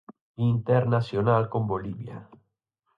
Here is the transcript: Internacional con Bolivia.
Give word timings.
Internacional 0.45 1.43
con 1.51 1.67
Bolivia. 1.67 2.27